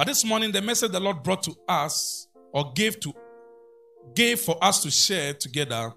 [0.00, 3.12] But this morning, the message the Lord brought to us or gave to
[4.14, 5.92] gave for us to share together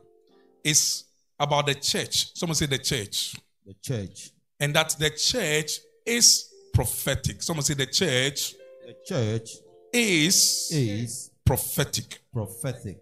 [0.62, 1.06] is
[1.40, 2.36] about the church.
[2.36, 3.34] Someone say the church.
[3.66, 4.32] The church.
[4.60, 7.42] And that the church is prophetic.
[7.42, 8.56] Someone say the church.
[8.86, 9.52] The church
[9.94, 12.20] is is prophetic.
[12.34, 12.98] Prophetic.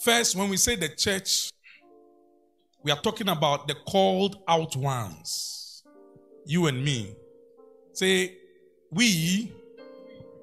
[0.00, 1.52] First, when we say the church,
[2.82, 5.84] we are talking about the called out ones.
[6.44, 7.14] You and me.
[7.92, 8.36] Say,
[8.90, 9.52] we,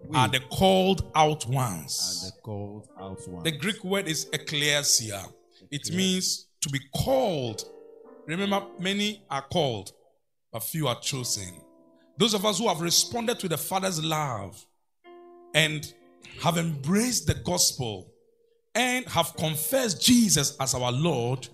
[0.07, 2.23] we are the called out ones.
[2.23, 3.43] Are the called out ones.
[3.43, 5.25] The Greek word is ecclesia.
[5.71, 7.63] It means to be called.
[8.25, 9.91] Remember, many are called,
[10.51, 11.61] but few are chosen.
[12.17, 14.65] Those of us who have responded to the Father's love
[15.53, 15.93] and
[16.41, 18.11] have embraced the gospel
[18.75, 21.47] and have confessed Jesus as our Lord,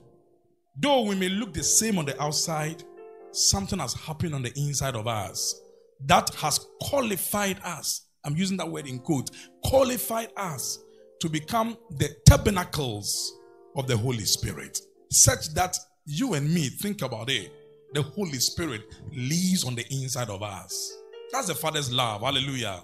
[0.78, 2.84] though we may look the same on the outside,
[3.32, 5.60] something has happened on the inside of us
[6.06, 8.03] that has qualified us.
[8.24, 9.32] I'm using that word in quote,
[9.64, 10.80] qualified us
[11.20, 13.38] to become the tabernacles
[13.76, 14.80] of the Holy Spirit,
[15.12, 17.52] such that you and me think about it.
[17.94, 20.98] The Holy Spirit lives on the inside of us.
[21.32, 22.22] That's the Father's love.
[22.22, 22.84] Hallelujah.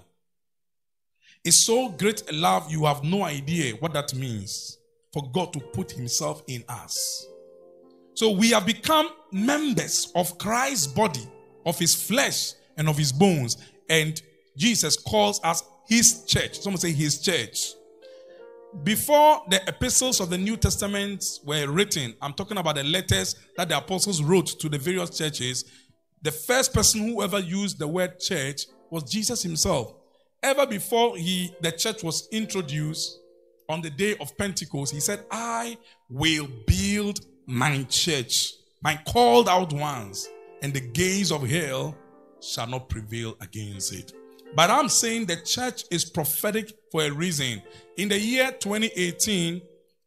[1.44, 4.78] It's so great a love, you have no idea what that means
[5.12, 7.26] for God to put Himself in us.
[8.14, 11.26] So we have become members of Christ's body,
[11.64, 13.56] of His flesh, and of His bones.
[13.88, 14.20] And
[14.60, 16.60] Jesus calls us His church.
[16.60, 17.72] Someone say His church.
[18.84, 23.70] Before the epistles of the New Testament were written, I'm talking about the letters that
[23.70, 25.64] the apostles wrote to the various churches.
[26.22, 29.94] The first person who ever used the word church was Jesus himself.
[30.42, 33.18] Ever before he the church was introduced
[33.66, 35.78] on the day of Pentecost, he said, I
[36.10, 40.28] will build my church, my called out ones,
[40.62, 41.96] and the gates of hell
[42.42, 44.12] shall not prevail against it.
[44.54, 47.62] But I'm saying the church is prophetic for a reason.
[47.96, 49.62] In the year 2018,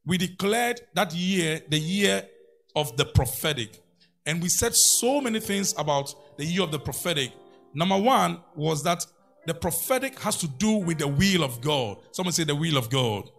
[0.05, 2.23] we declared that year the year
[2.75, 3.81] of the prophetic.
[4.25, 7.31] And we said so many things about the year of the prophetic.
[7.73, 9.05] Number one was that
[9.45, 11.97] the prophetic has to do with the will of God.
[12.11, 13.29] Someone say the will of God.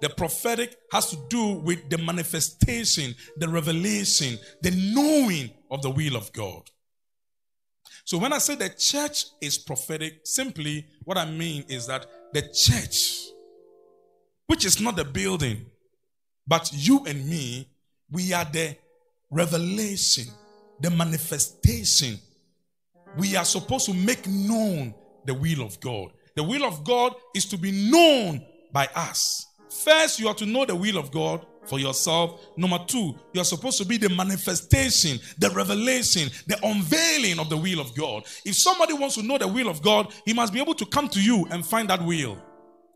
[0.00, 6.16] The prophetic has to do with the manifestation, the revelation, the knowing of the will
[6.16, 6.62] of God.
[8.06, 12.42] So when I say the church is prophetic, simply what I mean is that the
[12.42, 13.26] church,
[14.46, 15.66] which is not the building,
[16.46, 17.68] but you and me,
[18.08, 18.76] we are the
[19.28, 20.26] revelation,
[20.78, 22.20] the manifestation.
[23.18, 24.94] We are supposed to make known
[25.24, 26.12] the will of God.
[26.36, 29.48] The will of God is to be known by us.
[29.68, 32.40] First, you are to know the will of God for yourself.
[32.56, 37.80] Number two, you're supposed to be the manifestation, the revelation, the unveiling of the will
[37.80, 38.24] of God.
[38.44, 41.08] If somebody wants to know the will of God, he must be able to come
[41.08, 42.40] to you and find that will.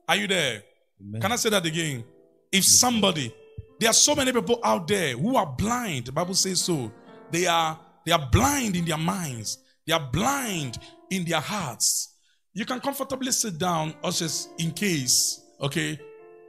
[0.09, 0.63] Are you there?
[1.01, 1.21] Amen.
[1.21, 2.05] Can I say that again?
[2.53, 3.35] If somebody,
[3.79, 6.93] there are so many people out there who are blind, the Bible says so.
[7.31, 10.79] They are they are blind in their minds, they are blind
[11.11, 12.17] in their hearts.
[12.53, 16.01] You can comfortably sit down, or just in case, okay?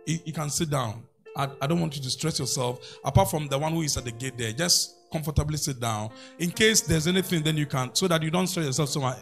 [0.08, 1.04] You, you can sit down.
[1.36, 2.98] I, I don't want you to stress yourself.
[3.04, 6.10] Apart from the one who is at the gate there, just comfortably sit down.
[6.40, 9.18] In case there's anything, then you can, so that you don't stress yourself so much.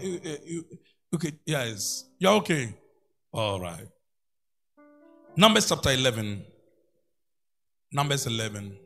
[1.13, 2.05] Okay, yes.
[2.19, 2.73] You're okay.
[3.31, 3.87] All right.
[5.35, 6.43] Numbers chapter 11.
[7.91, 8.77] Numbers 11.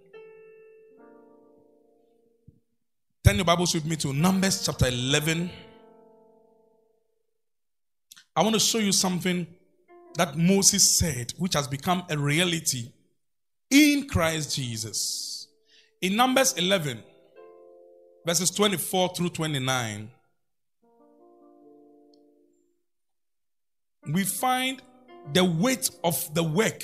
[3.23, 5.49] Turn your Bibles with me to Numbers chapter 11.
[8.35, 9.45] I want to show you something
[10.15, 12.91] that Moses said, which has become a reality
[13.73, 15.47] in Christ Jesus.
[15.99, 17.01] In Numbers 11,
[18.23, 20.11] verses 24 through 29,
[24.13, 24.81] we find
[25.33, 26.83] the weight of the work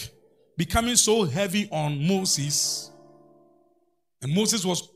[0.57, 2.89] becoming so heavy on Moses.
[4.23, 4.89] And Moses was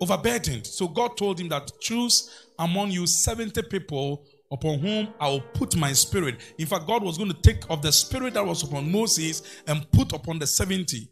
[0.00, 0.66] overburdened.
[0.66, 5.76] So God told him that choose among you 70 people upon whom I will put
[5.76, 6.54] my spirit.
[6.58, 9.88] In fact, God was going to take of the spirit that was upon Moses and
[9.92, 11.08] put upon the 70.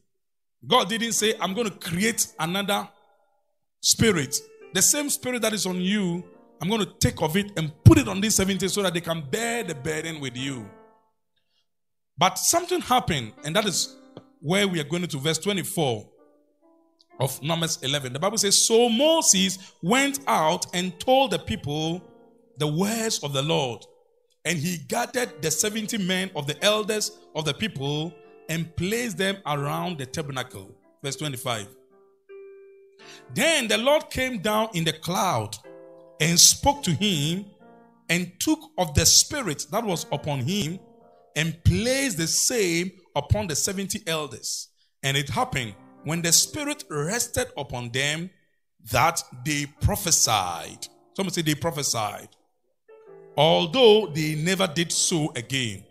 [0.65, 2.89] God didn't say, I'm going to create another
[3.81, 4.37] spirit.
[4.73, 6.25] The same spirit that is on you,
[6.61, 9.01] I'm going to take of it and put it on these 70 so that they
[9.01, 10.69] can bear the burden with you.
[12.19, 13.97] But something happened, and that is
[14.41, 16.09] where we are going to verse 24
[17.21, 18.13] of Numbers 11.
[18.13, 22.03] The Bible says, So Moses went out and told the people
[22.59, 23.85] the words of the Lord.
[24.45, 28.15] And he gathered the 70 men of the elders of the people
[28.49, 30.71] and placed them around the tabernacle.
[31.03, 31.69] Verse 25.
[33.35, 35.57] Then the Lord came down in the cloud
[36.21, 37.47] and spoke to him
[38.09, 40.79] and took of the spirit that was upon him
[41.35, 44.69] and placed the same upon the 70 elders.
[45.03, 48.31] And it happened when the spirit rested upon them
[48.93, 50.87] that they prophesied.
[51.15, 52.29] Someone say they prophesied.
[53.37, 55.85] Although they never did so again.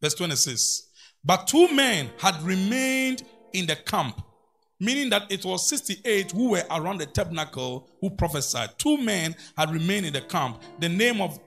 [0.00, 0.88] Verse 26.
[1.24, 3.22] But two men had remained
[3.52, 4.20] in the camp,
[4.78, 8.78] meaning that it was 68 who were around the tabernacle who prophesied.
[8.78, 10.60] Two men had remained in the camp.
[10.80, 11.38] The name of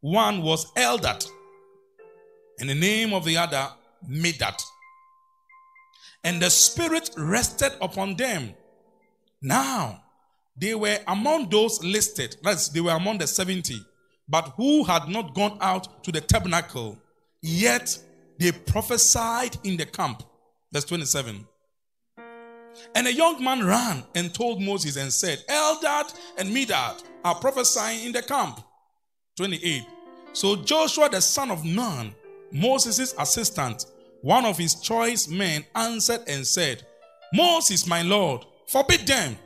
[0.00, 1.26] one was Eldad,
[2.60, 3.68] and the name of the other
[4.08, 4.62] Medad.
[6.22, 8.54] And the Spirit rested upon them.
[9.42, 10.02] Now,
[10.56, 12.36] they were among those listed.
[12.42, 13.74] That's they were among the 70,
[14.28, 16.98] but who had not gone out to the tabernacle.
[17.42, 17.98] Yet
[18.38, 20.22] they prophesied in the camp.
[20.72, 21.46] Verse 27.
[22.94, 28.06] And a young man ran and told Moses and said, Eldad and Medad are prophesying
[28.06, 28.60] in the camp.
[29.36, 29.84] 28.
[30.32, 32.14] So Joshua the son of Nun,
[32.52, 33.86] Moses' assistant,
[34.22, 36.86] one of his choice men, answered and said,
[37.32, 39.36] Moses, my Lord, forbid them.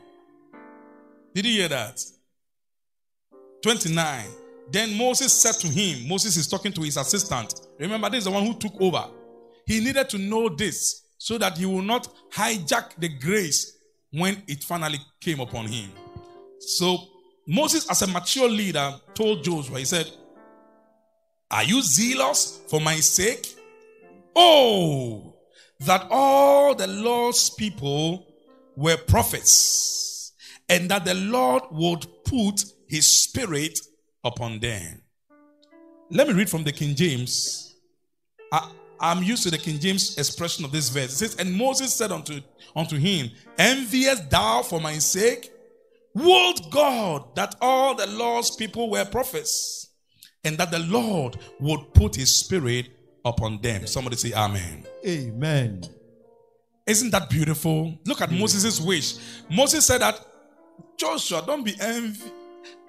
[1.35, 2.03] Did you hear that?
[3.63, 4.27] 29.
[4.71, 7.55] Then Moses said to him, Moses is talking to his assistant.
[7.79, 9.05] Remember, this is the one who took over.
[9.67, 13.79] He needed to know this so that he will not hijack the grace
[14.11, 15.91] when it finally came upon him.
[16.61, 16.99] So
[17.47, 20.11] Moses, as a mature leader, told Joshua, he said,
[21.51, 23.55] Are you zealous for my sake?
[24.37, 25.35] Oh,
[25.81, 28.27] that all the Lord's people
[28.77, 30.33] were prophets,
[30.69, 33.79] and that the Lord would put his spirit
[34.25, 35.03] upon them.
[36.11, 37.75] Let me read from the King James.
[38.53, 38.71] I,
[39.01, 41.13] am used to the King James expression of this verse.
[41.13, 42.41] It says, And Moses said unto,
[42.75, 45.51] unto him, Envious thou for my sake?
[46.15, 49.91] Would God that all the Lord's people were prophets,
[50.45, 52.89] and that the Lord would put his spirit
[53.25, 53.87] upon them.
[53.87, 54.85] Somebody say amen.
[55.07, 55.83] Amen.
[56.87, 57.99] Isn't that beautiful?
[58.07, 59.17] Look at Moses' wish.
[59.51, 60.19] Moses said that
[60.97, 62.31] Joshua, don't be envy,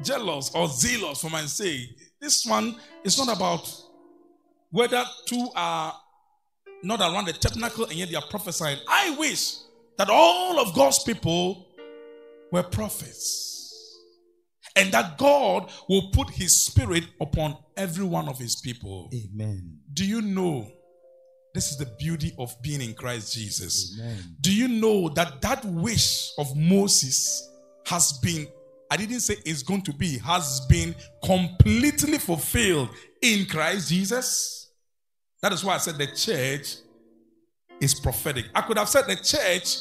[0.02, 1.90] jealous or zealous for my sake.
[2.22, 3.72] This one is not about
[4.72, 5.94] whether two are
[6.84, 8.80] not around the tabernacle and yet they are prophesying.
[8.88, 9.56] I wish
[9.98, 11.68] that all of God's people
[12.52, 13.50] were prophets
[14.76, 19.10] and that God will put his spirit upon every one of his people.
[19.14, 19.80] Amen.
[19.94, 20.72] Do you know?
[21.54, 24.00] This is the beauty of being in Christ Jesus.
[24.00, 24.38] Amen.
[24.40, 27.50] Do you know that that wish of Moses
[27.88, 28.48] has been,
[28.90, 32.90] I didn't say it's going to be, has been completely fulfilled
[33.22, 34.72] in Christ Jesus?
[35.42, 36.78] That is why I said the church
[37.80, 38.46] is prophetic.
[38.54, 39.78] I could have said the church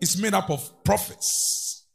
[0.00, 1.86] is made up of prophets.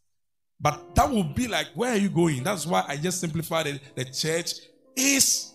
[0.59, 2.43] But that would be like, where are you going?
[2.43, 3.81] That's why I just simplified it.
[3.95, 4.53] The church
[4.95, 5.51] is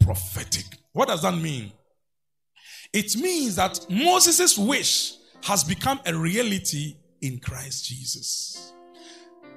[0.00, 0.64] prophetic.
[0.92, 1.72] What does that mean?
[2.92, 5.14] It means that Moses' wish
[5.44, 8.72] has become a reality in Christ Jesus.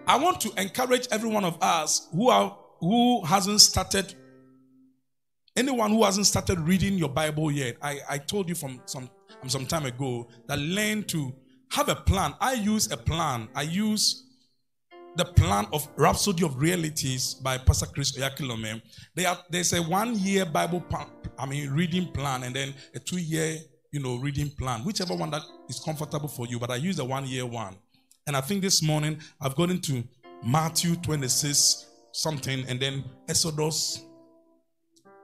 [0.09, 4.15] I want to encourage every one of us who are who hasn't started
[5.55, 7.77] anyone who hasn't started reading your Bible yet.
[7.79, 9.07] I, I told you from some
[9.45, 11.31] some time ago that learn to
[11.73, 12.33] have a plan.
[12.41, 13.49] I use a plan.
[13.53, 14.25] I use
[15.15, 18.81] the plan of Rhapsody of Realities by Pastor Chris Oyakhilome.
[19.13, 21.05] They are, there's a one year Bible, plan,
[21.37, 23.57] I mean, reading plan, and then a two year,
[23.91, 26.57] you know, reading plan, whichever one that is comfortable for you.
[26.57, 27.75] But I use the one year one.
[28.29, 30.03] And I think this morning I've gone into
[30.45, 34.03] Matthew 26 something, and then Exodus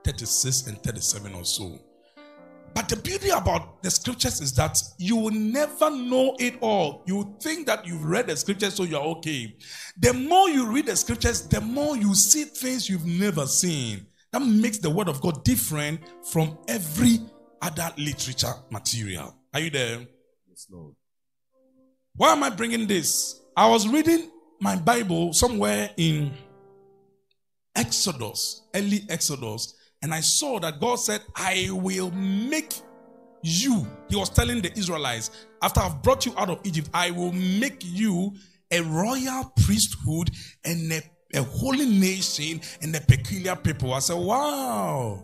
[0.04, 1.78] 36 and 37 or so.
[2.74, 7.04] But the beauty about the scriptures is that you will never know it all.
[7.06, 9.56] You think that you've read the scriptures, so you're okay.
[10.00, 14.04] The more you read the scriptures, the more you see things you've never seen.
[14.32, 16.00] That makes the word of God different
[16.32, 17.20] from every
[17.62, 19.32] other literature material.
[19.54, 20.00] Are you there?
[20.48, 20.96] Yes, Lord.
[22.16, 23.40] Why am I bringing this?
[23.56, 26.32] I was reading my Bible somewhere in
[27.74, 32.72] Exodus, early Exodus, and I saw that God said, I will make
[33.42, 33.86] you.
[34.08, 35.30] He was telling the Israelites,
[35.62, 38.32] after I've brought you out of Egypt, I will make you
[38.70, 40.30] a royal priesthood
[40.64, 41.02] and a,
[41.34, 43.92] a holy nation and a peculiar people.
[43.92, 45.22] I said, wow.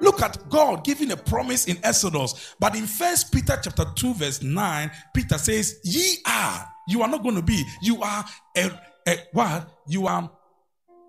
[0.00, 2.54] Look at God giving a promise in Exodus.
[2.58, 7.22] But in First Peter chapter 2, verse 9, Peter says, Ye are, you are not
[7.22, 8.24] going to be, you are
[8.56, 8.70] a,
[9.06, 9.68] a what?
[9.86, 10.30] You are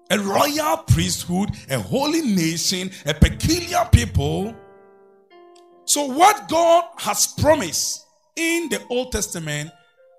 [0.10, 4.54] a royal priesthood, a holy nation, a peculiar people.
[5.86, 8.06] So, what God has promised
[8.36, 9.72] in the Old Testament,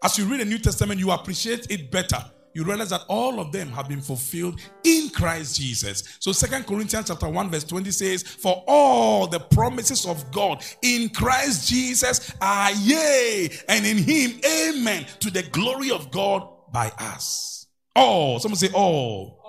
[0.03, 2.25] as you read the New Testament, you appreciate it better
[2.55, 6.05] you realize that all of them have been fulfilled in Christ Jesus.
[6.21, 11.09] So Second Corinthians chapter 1 verse 20 says, "For all the promises of God in
[11.09, 17.67] Christ Jesus are yea, and in him amen to the glory of God by us."
[17.95, 19.41] All, someone say all.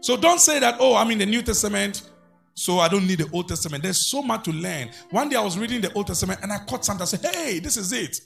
[0.00, 2.10] So don't say that, oh, I'm in the New Testament,
[2.54, 3.82] so I don't need the Old Testament.
[3.82, 4.90] There's so much to learn.
[5.10, 7.02] One day I was reading the Old Testament and I caught something.
[7.02, 8.20] I said, hey, this is it.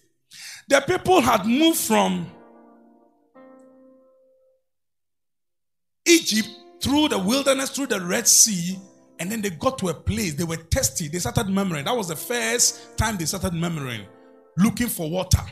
[0.68, 2.30] The people had moved from
[6.06, 6.49] Egypt
[6.82, 8.78] through the wilderness, through the Red Sea,
[9.18, 10.34] and then they got to a place.
[10.34, 11.08] They were thirsty.
[11.08, 11.84] They started murmuring.
[11.84, 14.02] That was the first time they started murmuring,
[14.58, 15.42] looking for water.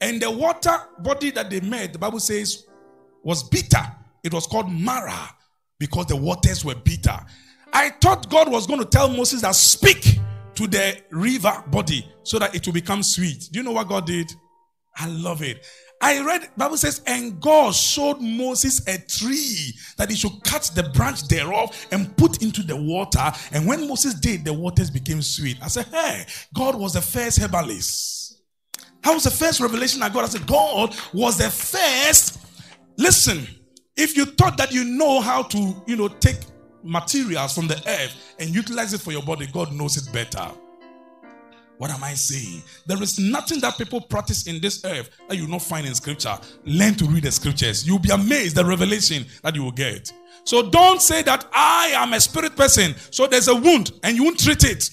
[0.00, 2.66] And the water body that they made, the Bible says,
[3.22, 3.82] was bitter.
[4.24, 5.30] It was called Marah
[5.78, 7.16] because the waters were bitter.
[7.72, 10.18] I thought God was going to tell Moses that speak
[10.54, 13.48] to the river body so that it will become sweet.
[13.52, 14.32] Do you know what God did?
[14.96, 15.64] I love it.
[16.00, 20.84] I read Bible says, and God showed Moses a tree that he should cut the
[20.94, 23.32] branch thereof and put into the water.
[23.52, 25.56] And when Moses did, the waters became sweet.
[25.62, 28.42] I said, Hey, God was the first herbalist.
[29.02, 30.24] That was the first revelation I got.
[30.24, 32.40] I said, God was the first.
[32.98, 33.46] Listen,
[33.96, 36.38] if you thought that you know how to, you know, take
[36.82, 40.50] materials from the earth and utilize it for your body, God knows it better.
[41.78, 42.62] What am I saying?
[42.86, 45.94] There is nothing that people practice in this earth that you will not find in
[45.94, 46.36] scripture.
[46.64, 47.86] Learn to read the scriptures.
[47.86, 50.12] You'll be amazed the revelation that you will get.
[50.44, 52.94] So don't say that I am a spirit person.
[53.10, 54.90] So there's a wound and you won't treat it.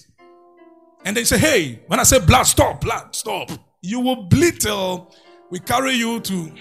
[1.06, 3.52] And they say, hey, when I say blood, stop, blood, stop.
[3.82, 5.14] You will bleed till
[5.50, 6.52] we carry you to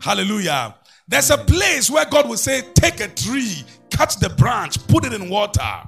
[0.00, 0.74] hallelujah.
[1.06, 5.12] There's a place where God will say, take a tree, cut the branch, put it
[5.12, 5.82] in water.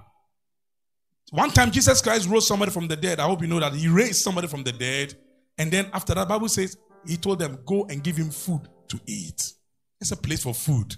[1.30, 3.18] One time Jesus Christ rose somebody from the dead.
[3.18, 5.14] I hope you know that he raised somebody from the dead.
[5.59, 9.00] And then after that, Bible says he told them, go and give him food to
[9.06, 9.52] eat.
[10.00, 10.95] It's a place for food.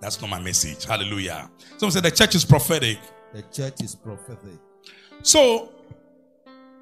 [0.00, 0.84] That's not my message.
[0.84, 1.50] Hallelujah.
[1.76, 2.98] Someone said the church is prophetic.
[3.32, 4.58] The church is prophetic.
[5.22, 5.72] So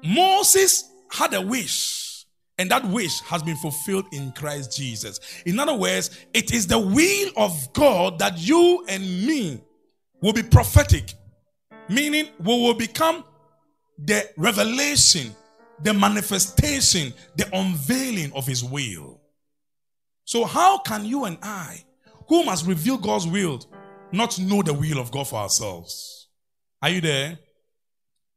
[0.03, 2.25] Moses had a wish,
[2.57, 5.19] and that wish has been fulfilled in Christ Jesus.
[5.45, 9.61] In other words, it is the will of God that you and me
[10.21, 11.13] will be prophetic,
[11.89, 13.23] meaning we will become
[13.97, 15.35] the revelation,
[15.81, 19.21] the manifestation, the unveiling of His will.
[20.25, 21.83] So, how can you and I,
[22.27, 23.59] who must reveal God's will,
[24.11, 26.27] not know the will of God for ourselves?
[26.81, 27.37] Are you there?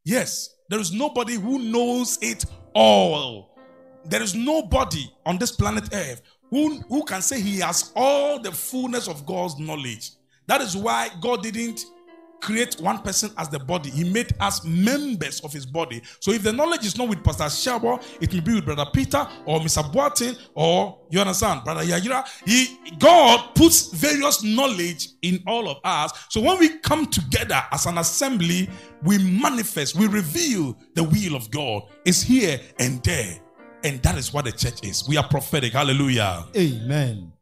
[0.05, 3.59] Yes, there is nobody who knows it all.
[4.05, 8.53] There is nobody on this planet Earth who, who can say he has all the
[8.53, 10.13] fullness of God's knowledge.
[10.47, 11.85] That is why God didn't
[12.47, 13.91] create one person as the body.
[13.91, 16.01] He made us members of his body.
[16.21, 19.27] So if the knowledge is not with Pastor Shabo, it may be with Brother Peter
[19.45, 19.83] or Mr.
[19.93, 22.25] Boatin or you understand, Brother Yajira.
[22.47, 26.13] He God puts various knowledge in all of us.
[26.31, 28.71] So when we come together as an assembly,
[29.03, 31.83] we manifest, we reveal the will of God.
[32.05, 33.41] It's here and there.
[33.83, 35.09] And that is what the church is.
[35.09, 35.73] We are prophetic.
[35.73, 36.47] Hallelujah.
[36.57, 37.33] Amen.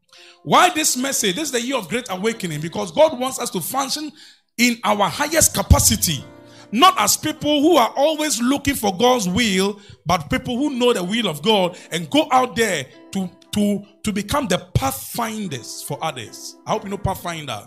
[0.44, 1.36] Why this message?
[1.36, 4.10] This is the year of great awakening because God wants us to function
[4.58, 6.24] in our highest capacity.
[6.72, 11.04] Not as people who are always looking for God's will, but people who know the
[11.04, 16.56] will of God and go out there to, to, to become the pathfinders for others.
[16.66, 17.66] I hope you know pathfinder.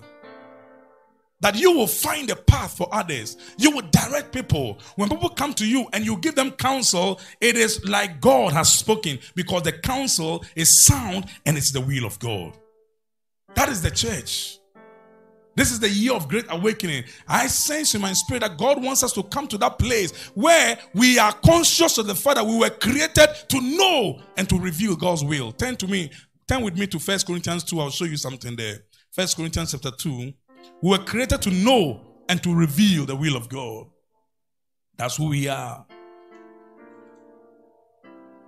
[1.40, 3.38] That you will find a path for others.
[3.58, 4.80] You will direct people.
[4.96, 8.74] When people come to you and you give them counsel, it is like God has
[8.74, 12.58] spoken because the counsel is sound and it's the will of God.
[13.54, 14.58] That is the church.
[15.58, 17.04] This is the year of great awakening.
[17.28, 20.78] I sense in my spirit that God wants us to come to that place where
[20.94, 24.96] we are conscious of the fact that we were created to know and to reveal
[24.96, 25.52] God's will.
[25.52, 26.12] Turn to me,
[26.48, 27.80] turn with me to First Corinthians 2.
[27.80, 28.84] I'll show you something there.
[29.12, 30.32] First Corinthians chapter 2.
[30.84, 33.88] We were created to know and to reveal the will of God.
[34.96, 35.88] That's who we are.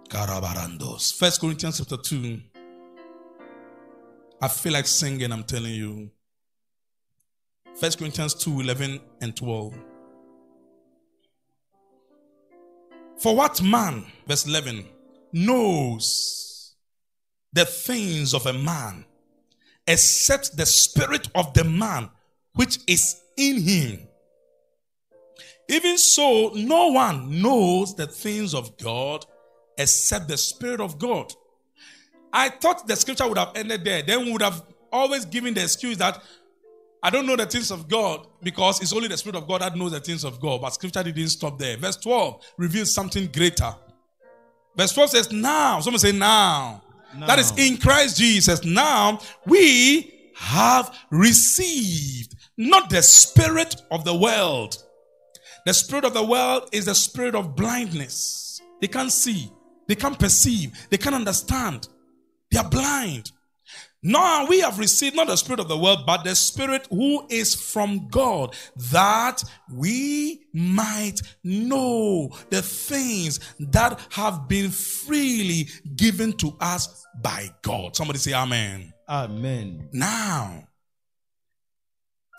[0.10, 1.18] Karabarandos.
[1.18, 2.39] First Corinthians chapter 2.
[4.44, 6.12] I feel like singing, I'm telling you.
[7.79, 9.74] 1 Corinthians 2 11 and 12.
[13.21, 14.86] For what man, verse 11,
[15.31, 16.75] knows
[17.53, 19.05] the things of a man
[19.88, 22.09] except the spirit of the man
[22.53, 24.00] which is in him?
[25.69, 29.25] Even so, no one knows the things of God
[29.77, 31.31] except the Spirit of God.
[32.33, 34.01] I thought the scripture would have ended there.
[34.01, 36.21] Then we would have always given the excuse that
[37.01, 39.75] I don't know the things of God because it's only the Spirit of God that
[39.75, 40.62] knows the things of God.
[40.62, 41.77] But scripture didn't stop there.
[41.77, 43.74] Verse 12 reveals something greater.
[44.75, 46.82] Verse 12 says, Now, someone say, Now.
[47.18, 48.63] That is in Christ Jesus.
[48.63, 54.82] Now we have received not the spirit of the world.
[55.65, 58.62] The spirit of the world is the spirit of blindness.
[58.79, 59.51] They can't see,
[59.88, 61.89] they can't perceive, they can't understand.
[62.51, 63.32] They are blind.
[64.01, 67.53] Now we have received not the spirit of the world, but the spirit who is
[67.53, 68.56] from God,
[68.91, 77.96] that we might know the things that have been freely given to us by God.
[77.96, 78.94] Somebody say amen.
[79.10, 79.89] Amen.
[79.91, 80.68] Now,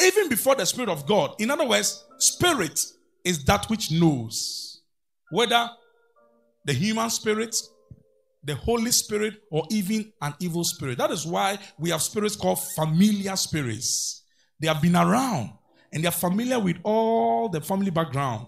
[0.00, 2.80] even before the Spirit of God, in other words, Spirit
[3.24, 4.80] is that which knows
[5.30, 5.68] whether
[6.64, 7.56] the human spirit,
[8.42, 10.98] the Holy Spirit, or even an evil spirit.
[10.98, 14.24] That is why we have spirits called familiar spirits.
[14.58, 15.52] They have been around
[15.92, 18.46] and they are familiar with all the family background.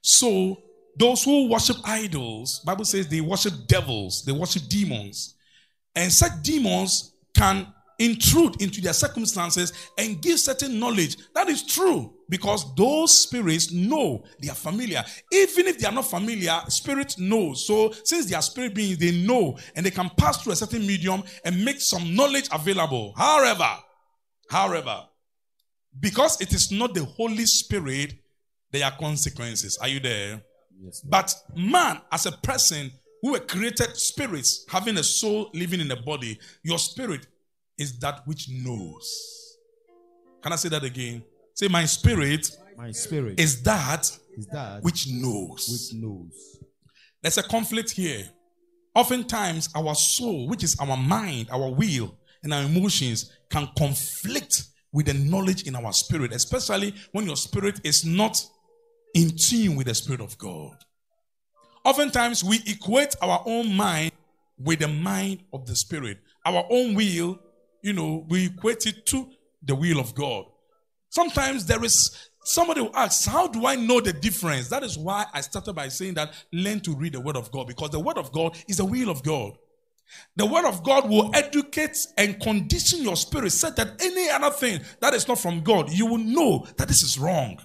[0.00, 0.62] So,
[0.98, 5.34] those who worship idols, Bible says they worship devils, they worship demons.
[5.94, 7.66] And such demons can
[7.98, 11.16] intrude into their circumstances and give certain knowledge.
[11.34, 15.04] That is true because those spirits know they are familiar.
[15.32, 17.66] Even if they are not familiar, spirit knows.
[17.66, 20.86] So since they are spirit beings, they know and they can pass through a certain
[20.86, 23.14] medium and make some knowledge available.
[23.16, 23.70] However,
[24.50, 25.04] however,
[25.98, 28.14] because it is not the Holy Spirit,
[28.72, 29.78] there are consequences.
[29.80, 30.42] Are you there?
[30.78, 31.00] Yes.
[31.00, 32.90] But man, as a person
[33.22, 37.26] who were created spirits, having a soul living in a body, your spirit
[37.78, 39.56] is that which knows.
[40.42, 41.22] Can I say that again?
[41.54, 45.68] Say, my spirit My spirit is that is that which knows.
[45.68, 46.58] which knows.
[47.22, 48.28] There's a conflict here.
[48.94, 55.06] Oftentimes, our soul, which is our mind, our will, and our emotions, can conflict with
[55.06, 58.42] the knowledge in our spirit, especially when your spirit is not
[59.14, 60.76] in tune with the Spirit of God.
[61.84, 64.12] Oftentimes, we equate our own mind
[64.58, 66.18] with the mind of the Spirit.
[66.44, 67.38] Our own will,
[67.86, 69.28] you know, we equate it to
[69.62, 70.44] the will of God.
[71.08, 74.68] Sometimes there is somebody who asks, How do I know the difference?
[74.70, 77.68] That is why I started by saying that learn to read the Word of God
[77.68, 79.52] because the Word of God is the will of God.
[80.34, 84.80] The Word of God will educate and condition your spirit so that any other thing
[85.00, 87.56] that is not from God, you will know that this is wrong.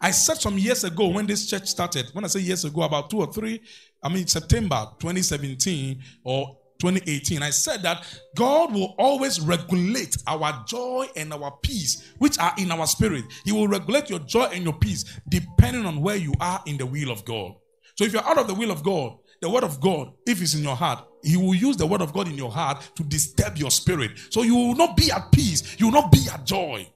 [0.00, 3.10] I said some years ago when this church started, when I say years ago, about
[3.10, 3.62] two or three,
[4.02, 11.06] I mean September 2017 or 2018, I said that God will always regulate our joy
[11.16, 13.24] and our peace, which are in our spirit.
[13.44, 16.86] He will regulate your joy and your peace depending on where you are in the
[16.86, 17.54] will of God.
[17.96, 20.54] So if you're out of the will of God, the word of God, if it's
[20.54, 23.56] in your heart, He will use the word of God in your heart to disturb
[23.56, 24.12] your spirit.
[24.30, 26.88] So you will not be at peace, you will not be at joy.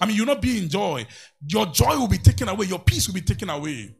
[0.00, 1.06] I mean, you'll not be in joy.
[1.46, 3.94] Your joy will be taken away, your peace will be taken away.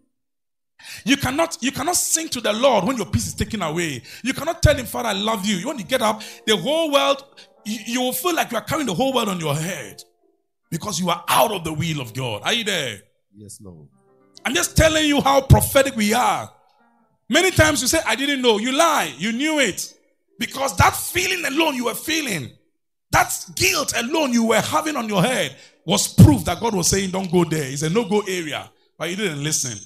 [1.05, 4.03] You cannot, you cannot sing to the Lord when your peace is taken away.
[4.23, 5.57] You cannot tell him, Father, I love you.
[5.57, 7.25] When You want to get up, the whole world,
[7.65, 10.03] you, you will feel like you are carrying the whole world on your head
[10.71, 12.43] because you are out of the will of God.
[12.45, 13.01] Are you there?
[13.35, 13.89] Yes, Lord.
[14.45, 16.51] I'm just telling you how prophetic we are.
[17.29, 18.59] Many times you say, I didn't know.
[18.59, 19.13] You lie.
[19.19, 19.95] You knew it.
[20.39, 22.51] Because that feeling alone you were feeling,
[23.11, 27.11] that guilt alone you were having on your head was proof that God was saying,
[27.11, 27.65] Don't go there.
[27.65, 28.71] It's a no go area.
[28.97, 29.79] But you didn't listen.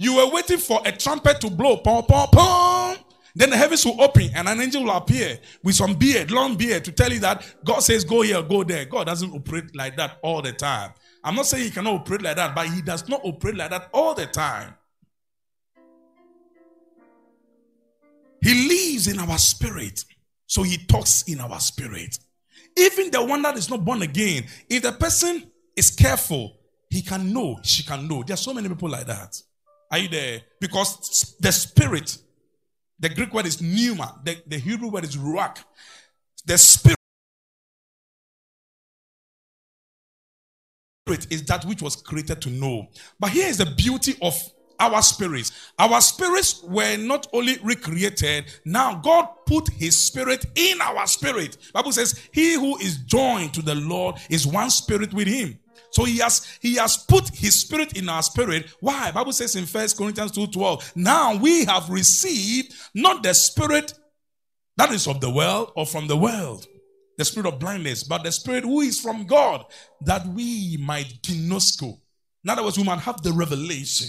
[0.00, 1.76] You were waiting for a trumpet to blow.
[1.76, 2.96] Pom, pom, pom.
[3.34, 6.86] Then the heavens will open and an angel will appear with some beard, long beard,
[6.86, 8.86] to tell you that God says, Go here, go there.
[8.86, 10.94] God doesn't operate like that all the time.
[11.22, 13.90] I'm not saying He cannot operate like that, but He does not operate like that
[13.92, 14.74] all the time.
[18.42, 20.02] He lives in our spirit.
[20.46, 22.18] So he talks in our spirit.
[22.74, 26.56] Even the one that is not born again, if the person is careful,
[26.88, 28.22] he can know, she can know.
[28.22, 29.40] There are so many people like that.
[29.90, 30.42] Are you there?
[30.60, 32.18] Because the spirit,
[32.98, 35.58] the Greek word is pneuma, the, the Hebrew word is ruach.
[36.46, 36.96] The spirit
[41.30, 42.88] is that which was created to know.
[43.18, 44.34] But here is the beauty of
[44.78, 45.72] our spirits.
[45.78, 51.58] Our spirits were not only recreated, now God put his spirit in our spirit.
[51.72, 55.58] Bible says, He who is joined to the Lord is one spirit with him.
[55.90, 58.70] So he has he has put his spirit in our spirit.
[58.80, 59.10] Why?
[59.10, 63.94] Bible says in First Corinthians 2:12, now we have received not the spirit
[64.76, 66.66] that is of the world or from the world,
[67.18, 69.64] the spirit of blindness, but the spirit who is from God,
[70.02, 71.98] that we might ginosko.
[72.44, 74.08] In other words, we might have the revelation.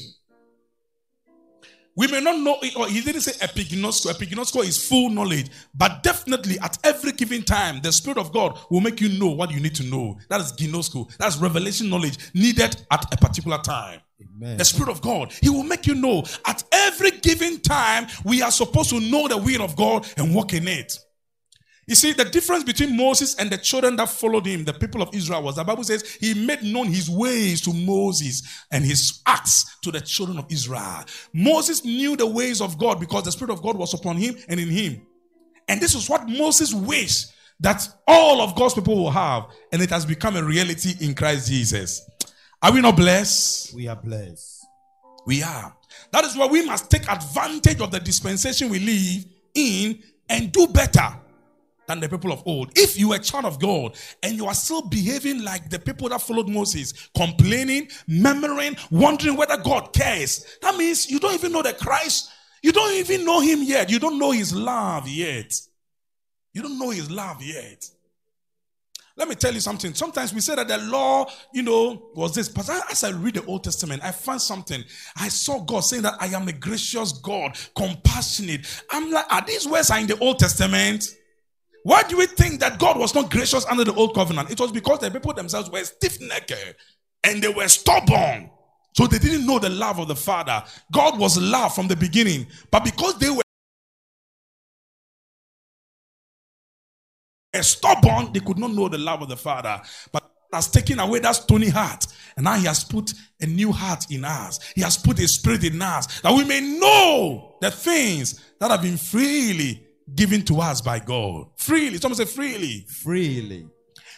[2.02, 4.12] We may not know it, or he didn't say epignosko.
[4.12, 8.82] Epignosko is full knowledge, but definitely at every given time, the Spirit of God will
[8.82, 10.18] make you know what you need to know.
[10.28, 11.16] That is ginosko.
[11.20, 14.00] That's revelation knowledge needed at a particular time.
[14.20, 14.58] Amen.
[14.58, 15.32] The Spirit of God.
[15.32, 19.38] He will make you know at every given time we are supposed to know the
[19.38, 20.98] will of God and walk in it.
[21.92, 25.14] You see, the difference between Moses and the children that followed him, the people of
[25.14, 29.76] Israel, was the Bible says he made known his ways to Moses and his acts
[29.82, 31.04] to the children of Israel.
[31.34, 34.58] Moses knew the ways of God because the Spirit of God was upon him and
[34.58, 35.06] in him.
[35.68, 39.90] And this is what Moses wished that all of God's people will have, and it
[39.90, 42.10] has become a reality in Christ Jesus.
[42.62, 43.76] Are we not blessed?
[43.76, 44.66] We are blessed.
[45.26, 45.76] We are.
[46.14, 50.68] That is why we must take advantage of the dispensation we live in and do
[50.68, 51.18] better
[51.92, 52.72] than the people of old.
[52.76, 56.10] If you are a child of God and you are still behaving like the people
[56.10, 61.62] that followed Moses, complaining, murmuring, wondering whether God cares, that means you don't even know
[61.62, 62.32] the Christ.
[62.64, 63.90] You don't even know him yet.
[63.90, 65.54] You don't know his love yet.
[66.54, 67.86] You don't know his love yet.
[69.18, 69.94] Let me tell you something.
[69.94, 72.48] Sometimes we say that the law, you know, was this.
[72.48, 74.84] But as I read the Old Testament, I found something.
[75.18, 78.66] I saw God saying that I am a gracious God, compassionate.
[78.90, 81.06] I'm like, are these words are in the Old Testament?
[81.84, 84.52] Why do we think that God was not gracious under the old covenant?
[84.52, 86.54] It was because the people themselves were stiff necked
[87.24, 88.52] and they were stubborn.
[88.94, 90.64] So they didn't know the love of the Father.
[90.92, 92.46] God was love from the beginning.
[92.70, 93.42] But because they were
[97.62, 99.82] stubborn, they could not know the love of the Father.
[100.12, 102.06] But has taken away that stony heart.
[102.36, 104.60] And now he has put a new heart in us.
[104.76, 108.82] He has put a spirit in us that we may know the things that have
[108.82, 111.48] been freely given to us by God.
[111.58, 111.98] Freely.
[111.98, 112.86] Someone say freely.
[112.88, 113.68] Freely.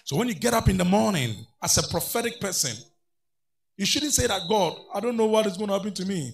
[0.03, 2.75] So when you get up in the morning as a prophetic person,
[3.77, 6.33] you shouldn't say that God, I don't know what is going to happen to me.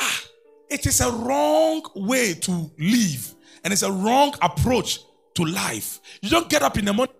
[0.00, 0.22] Ah,
[0.68, 5.00] it is a wrong way to live, and it's a wrong approach
[5.34, 6.00] to life.
[6.20, 7.14] You don't get up in the morning.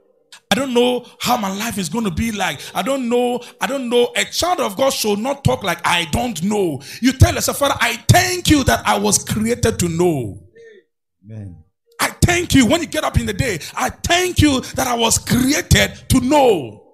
[0.51, 2.61] I don't know how my life is going to be like.
[2.75, 3.41] I don't know.
[3.61, 4.11] I don't know.
[4.17, 6.81] A child of God should not talk like I don't know.
[7.01, 10.48] You tell yourself, Father, I thank you that I was created to know.
[11.31, 11.65] Amen.
[12.01, 13.59] I thank you when you get up in the day.
[13.77, 16.85] I thank you that I was created to know,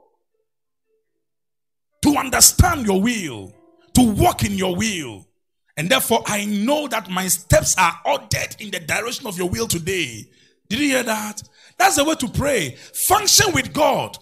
[2.02, 3.52] to understand your will,
[3.94, 5.26] to walk in your will.
[5.76, 9.66] And therefore, I know that my steps are ordered in the direction of your will
[9.66, 10.24] today.
[10.68, 11.42] Did you hear that?
[11.78, 12.76] That's the way to pray.
[12.92, 14.16] Function with God.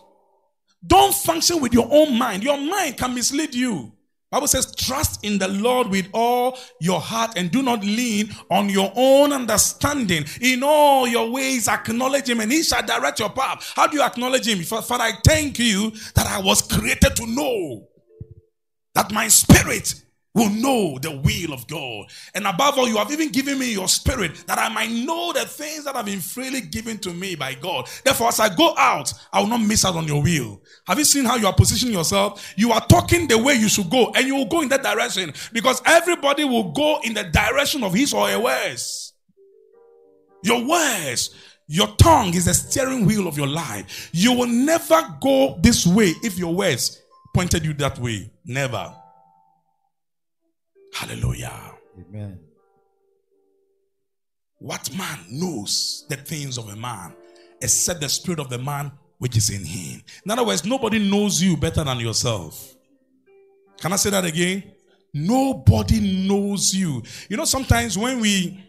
[0.85, 2.43] Don't function with your own mind.
[2.43, 3.93] Your mind can mislead you.
[4.33, 8.71] Bible says, trust in the Lord with all your heart and do not lean on
[8.71, 10.25] your own understanding.
[10.41, 13.75] In all your ways, acknowledge him and he shall direct your path.
[13.77, 14.63] How do you acknowledge him?
[14.63, 17.87] Father, I thank you that I was created to know
[18.95, 20.03] that my spirit
[20.35, 22.07] will know the will of God.
[22.35, 25.45] And above all, you have even given me your spirit that I might know the
[25.45, 27.89] things that have been freely given to me by God.
[28.05, 30.63] Therefore, as I go out, I will not miss out on your will.
[30.87, 32.55] Have you seen how you are positioning yourself?
[32.57, 35.33] You are talking the way you should go, and you will go in that direction
[35.53, 39.13] because everybody will go in the direction of his or her words.
[40.43, 41.35] Your words.
[41.69, 44.11] Your tongue is the steering wheel of your life.
[44.13, 47.01] You will never go this way if your words
[47.35, 48.31] pointed you that way.
[48.45, 48.95] Never.
[50.93, 51.75] Hallelujah.
[51.99, 52.39] Amen.
[54.59, 57.15] What man knows the things of a man
[57.61, 60.03] except the spirit of the man which is in him?
[60.25, 62.77] In other words, nobody knows you better than yourself.
[63.81, 64.63] Can I say that again?
[65.13, 67.03] Nobody knows you.
[67.29, 68.63] You know, sometimes when we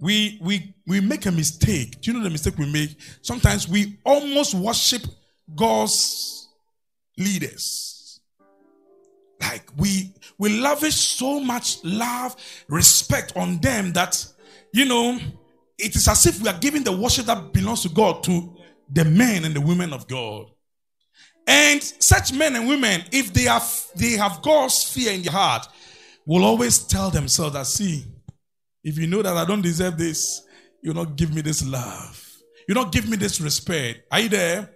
[0.00, 2.00] we we we make a mistake.
[2.00, 2.96] Do you know the mistake we make?
[3.22, 5.02] Sometimes we almost worship
[5.54, 6.48] God's
[7.16, 8.20] leaders.
[9.40, 12.34] Like we we lavish so much love,
[12.66, 14.26] respect on them that
[14.72, 15.18] you know
[15.78, 18.56] it is as if we are giving the worship that belongs to God to
[18.90, 20.46] the men and the women of God.
[21.46, 25.68] And such men and women, if they have they have God's fear in their heart,
[26.24, 28.06] will always tell themselves that see,
[28.82, 30.42] if you know that I don't deserve this,
[30.82, 32.26] you'll not give me this love.
[32.66, 34.04] You not give me this respect.
[34.10, 34.70] Are you there?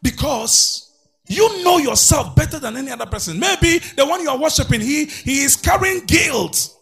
[0.00, 0.90] Because
[1.26, 3.38] you know yourself better than any other person.
[3.38, 6.74] Maybe the one you are worshiping, he, he is carrying guilt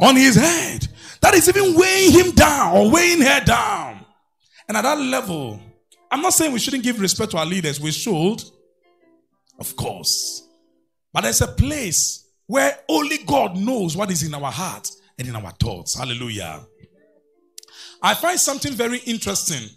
[0.00, 0.88] on his head.
[1.20, 4.04] That is even weighing him down or weighing her down.
[4.68, 5.60] And at that level,
[6.10, 7.80] I'm not saying we shouldn't give respect to our leaders.
[7.80, 8.42] We should,
[9.58, 10.46] of course.
[11.12, 15.36] But there's a place where only God knows what is in our heart and in
[15.36, 15.96] our thoughts.
[15.96, 16.60] Hallelujah.
[18.02, 19.68] I find something very interesting.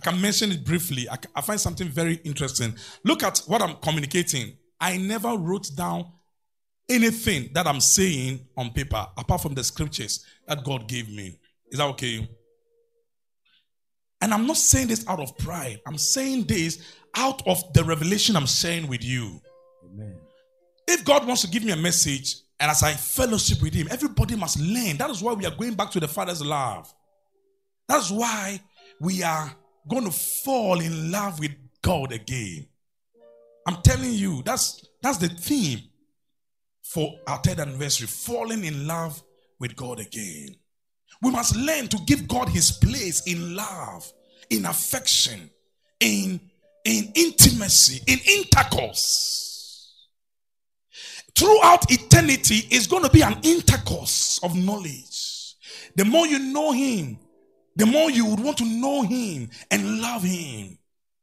[0.00, 1.06] I can mention it briefly.
[1.10, 2.74] I, I find something very interesting.
[3.04, 4.56] Look at what I'm communicating.
[4.80, 6.10] I never wrote down
[6.88, 11.38] anything that I'm saying on paper apart from the scriptures that God gave me.
[11.70, 12.28] Is that okay?
[14.22, 15.80] And I'm not saying this out of pride.
[15.86, 16.82] I'm saying this
[17.14, 19.38] out of the revelation I'm sharing with you.
[19.84, 20.16] Amen.
[20.88, 24.34] If God wants to give me a message and as I fellowship with Him, everybody
[24.34, 24.96] must learn.
[24.96, 26.92] That is why we are going back to the Father's love.
[27.86, 28.60] That's why
[28.98, 29.54] we are
[29.88, 32.66] going to fall in love with God again.
[33.66, 35.80] I'm telling you, that's that's the theme
[36.82, 39.22] for our third anniversary falling in love
[39.58, 40.56] with God again.
[41.22, 44.10] We must learn to give God his place in love,
[44.48, 45.50] in affection,
[46.00, 46.40] in,
[46.84, 49.94] in intimacy, in intercourse.
[51.34, 55.54] Throughout eternity is going to be an intercourse of knowledge.
[55.94, 57.18] The more you know him,
[57.76, 60.78] the more you would want to know him and love him.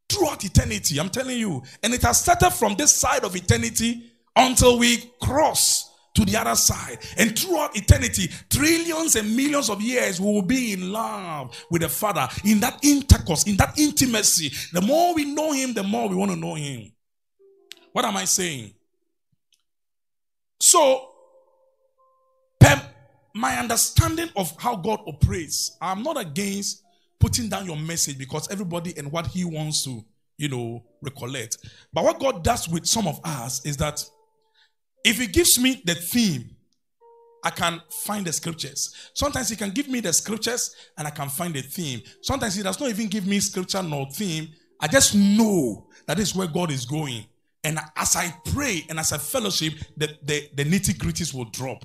[0.10, 1.62] Throughout eternity, I'm telling you.
[1.84, 6.56] And it has started from this side of eternity until we cross to the other
[6.56, 7.00] side.
[7.18, 11.90] And throughout eternity, trillions and millions of years, we will be in love with the
[11.90, 14.52] Father, in that intercourse, in that intimacy.
[14.72, 16.92] The more we know Him, the more we want to know Him.
[17.92, 18.74] What am I saying?
[20.60, 21.12] So,
[23.38, 26.84] my understanding of how God operates, I'm not against
[27.20, 30.04] putting down your message because everybody and what He wants to,
[30.38, 31.58] you know, recollect.
[31.94, 34.04] But what God does with some of us is that
[35.06, 36.50] if He gives me the theme,
[37.44, 39.12] I can find the scriptures.
[39.14, 42.02] Sometimes He can give me the scriptures and I can find the theme.
[42.22, 44.50] Sometimes He does not even give me scripture nor theme.
[44.80, 47.26] I just know that is where God is going.
[47.64, 51.84] And as I pray and as I fellowship, the, the, the nitty gritties will drop.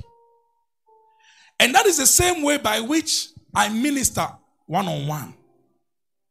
[1.63, 4.27] And that is the same way by which I minister
[4.67, 5.33] one on one.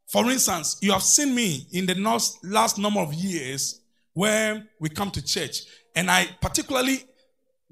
[0.10, 1.96] For instance, you have seen me in the
[2.44, 3.80] last, number of years
[4.14, 5.62] where we come to church,
[5.96, 7.06] and I particularly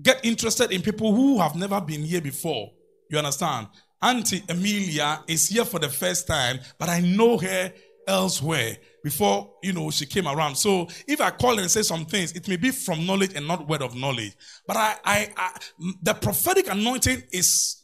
[0.02, 2.72] get interested in people who have never been here before.
[3.12, 3.68] You understand?
[4.02, 7.74] Auntie Emilia is here for the first time, but I know her
[8.08, 10.56] elsewhere before you know she came around.
[10.56, 13.68] So if I call and say some things, it may be from knowledge and not
[13.68, 14.36] word of knowledge.
[14.68, 15.60] But I, I, I
[16.02, 17.84] the prophetic anointing is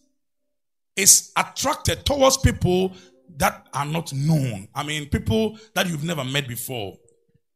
[0.96, 2.94] is attracted towards people
[3.38, 4.68] that are not known.
[4.74, 6.98] I mean, people that you've never met before.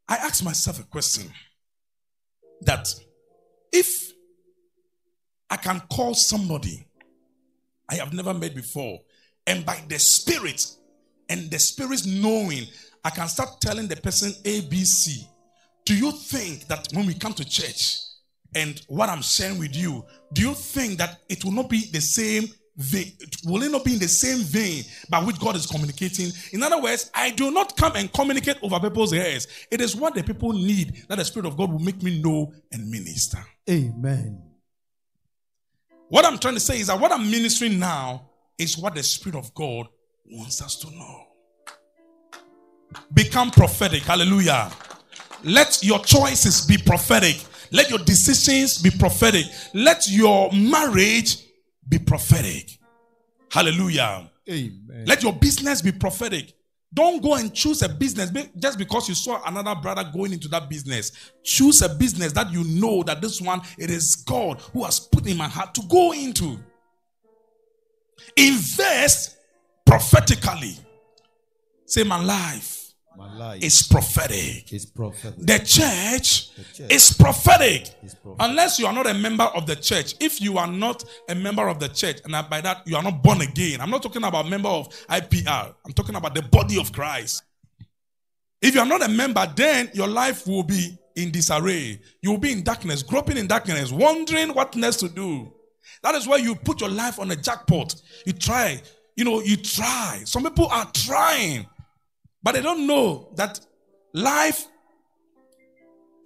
[0.08, 1.30] I ask myself a question
[2.62, 2.88] that
[3.72, 4.12] if
[5.48, 6.86] I can call somebody
[7.90, 9.00] I have never met before,
[9.46, 10.64] and by the Spirit
[11.28, 12.64] and the Spirit's knowing,
[13.04, 15.26] I can start telling the person ABC.
[15.84, 17.98] Do you think that when we come to church
[18.54, 22.00] and what I'm sharing with you, do you think that it will not be the
[22.00, 22.44] same
[22.76, 23.12] vein?
[23.44, 26.30] Will it not be in the same vein by which God is communicating?
[26.52, 29.46] In other words, I do not come and communicate over people's heads.
[29.70, 32.52] It is what the people need that the Spirit of God will make me know
[32.72, 33.38] and minister.
[33.68, 34.42] Amen.
[36.08, 39.38] What I'm trying to say is that what I'm ministering now is what the Spirit
[39.38, 39.88] of God
[40.26, 41.29] wants us to know.
[43.12, 44.02] Become prophetic.
[44.02, 44.70] Hallelujah.
[45.44, 47.42] Let your choices be prophetic.
[47.72, 49.46] Let your decisions be prophetic.
[49.74, 51.38] Let your marriage
[51.88, 52.78] be prophetic.
[53.50, 54.30] Hallelujah.
[54.48, 55.04] Amen.
[55.06, 56.54] Let your business be prophetic.
[56.92, 60.68] Don't go and choose a business just because you saw another brother going into that
[60.68, 61.12] business.
[61.44, 65.26] Choose a business that you know that this one it is God who has put
[65.28, 66.58] in my heart to go into.
[68.36, 69.36] Invest
[69.86, 70.76] prophetically.
[71.86, 72.79] Say my life
[73.60, 74.72] is prophetic.
[74.72, 75.38] is prophetic.
[75.38, 77.94] The church, The church is prophetic.
[78.02, 78.36] is prophetic.
[78.40, 80.14] Unless you are not a member of the church.
[80.20, 83.22] If you are not a member of the church, and by that you are not
[83.22, 85.74] born again, I'm not talking about member of IPR.
[85.84, 87.42] I'm talking about the body of Christ.
[88.62, 92.00] If you are not a member, then your life will be in disarray.
[92.22, 95.52] You will be in darkness, groping in darkness, wondering what next to do.
[96.02, 97.94] That is why you put your life on a jackpot.
[98.26, 98.80] You try,
[99.16, 100.22] you know, you try.
[100.24, 101.66] Some people are trying,
[102.42, 103.60] but they don't know that
[104.12, 104.66] life,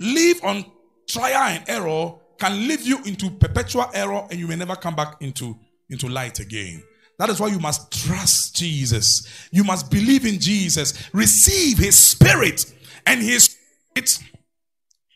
[0.01, 0.65] live on
[1.09, 5.17] trial and error, can lead you into perpetual error and you may never come back
[5.21, 5.57] into,
[5.89, 6.83] into light again.
[7.19, 9.49] That is why you must trust Jesus.
[9.53, 11.09] You must believe in Jesus.
[11.13, 12.65] Receive his spirit
[13.07, 13.57] and his
[13.95, 14.19] spirit,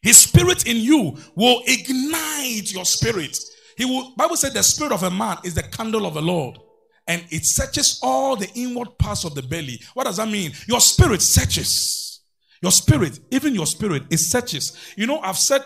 [0.03, 3.37] his spirit in you will ignite your spirit.
[3.77, 6.59] He will Bible said the spirit of a man is the candle of the Lord
[7.09, 9.81] and it searches all the inward parts of the belly.
[9.95, 10.53] What does that mean?
[10.69, 12.21] Your spirit searches.
[12.63, 14.77] Your spirit, even your spirit, it searches.
[14.97, 15.63] You know, I've said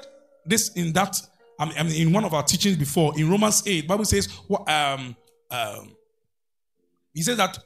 [0.46, 1.20] this in that,
[1.58, 4.28] I mean, in one of our teachings before, in Romans 8, Bible says,
[4.66, 5.16] um,
[5.50, 5.96] um,
[7.12, 7.58] he says that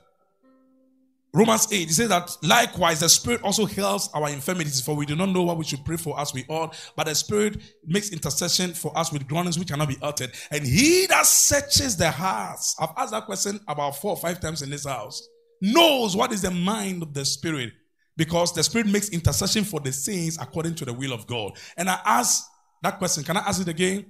[1.37, 5.14] Romans 8, he says that likewise the Spirit also helps our infirmities, for we do
[5.14, 8.72] not know what we should pray for as we ought, but the Spirit makes intercession
[8.72, 10.33] for us with groanings which cannot be uttered.
[10.51, 14.62] And he that searches the hearts, I've asked that question about four or five times
[14.62, 15.29] in this house,
[15.61, 17.75] knows what is the mind of the Spirit,
[18.16, 21.53] because the Spirit makes intercession for the saints according to the will of God.
[21.77, 22.46] And I ask
[22.83, 24.07] That question, can I ask it again?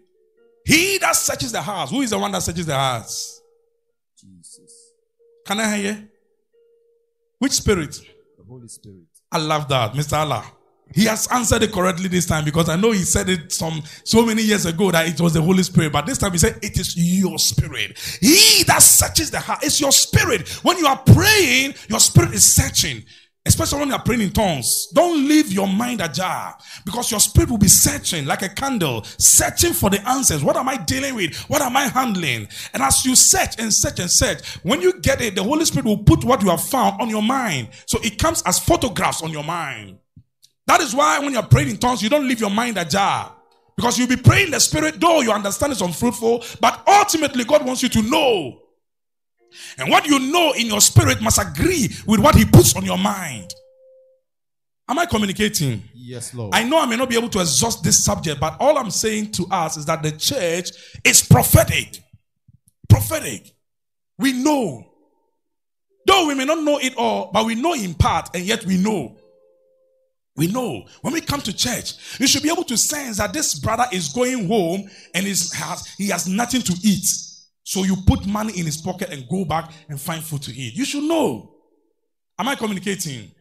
[0.65, 1.91] He that searches the hearts.
[1.91, 3.41] Who is the one that searches the hearts?
[4.21, 4.93] Jesus.
[5.47, 6.09] Can I hear you?
[7.47, 7.95] Which spirit?
[8.39, 9.07] The Holy Spirit.
[9.31, 10.15] I love that, Mr.
[10.15, 10.45] Allah.
[10.93, 14.27] He has answered it correctly this time because I know he said it some so
[14.27, 16.77] many years ago that it was the Holy Spirit, but this time he said it
[16.77, 18.01] is your spirit.
[18.21, 20.49] He that searches the heart, it's your spirit.
[20.65, 23.05] When you are praying, your spirit is searching.
[23.47, 24.89] Especially when you are praying in tongues.
[24.93, 29.73] Don't leave your mind ajar because your spirit will be searching like a candle, searching
[29.73, 30.43] for the answers.
[30.43, 31.37] What am I dealing with?
[31.49, 32.49] What am I handling?
[32.75, 35.87] And as you search and search and search, when you get it, the Holy Spirit
[35.87, 37.69] will put what you have found on your mind.
[37.87, 39.99] So it comes as photographs on your mind.
[40.67, 43.33] That is why when you're praying in tongues, you don't leave your mind ajar.
[43.77, 47.83] Because you'll be praying the spirit, though your understanding is unfruitful, but ultimately God wants
[47.83, 48.63] you to know.
[49.79, 52.99] And what you know in your spirit must agree with what He puts on your
[52.99, 53.53] mind.
[54.89, 55.83] Am I communicating?
[55.95, 56.55] Yes, Lord.
[56.55, 59.33] I know I may not be able to exhaust this subject, but all I'm saying
[59.33, 60.71] to us is that the church
[61.05, 61.99] is prophetic.
[62.89, 63.53] Prophetic.
[64.19, 64.93] We know.
[66.07, 68.77] Though we may not know it all, but we know in part, and yet we
[68.77, 69.17] know.
[70.37, 73.59] We know when we come to church, you should be able to sense that this
[73.59, 77.07] brother is going home and is, has, he has nothing to eat.
[77.67, 80.75] So you put money in his pocket and go back and find food to eat.
[80.75, 81.51] You should know.
[82.39, 83.33] Am I communicating?